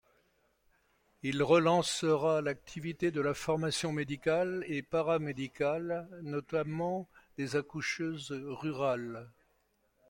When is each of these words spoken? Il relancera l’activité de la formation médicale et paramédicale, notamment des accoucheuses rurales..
Il 1.21 1.43
relancera 1.43 2.41
l’activité 2.41 3.11
de 3.11 3.21
la 3.21 3.35
formation 3.35 3.91
médicale 3.91 4.65
et 4.67 4.81
paramédicale, 4.81 6.07
notamment 6.23 7.07
des 7.37 7.55
accoucheuses 7.55 8.31
rurales.. 8.31 9.29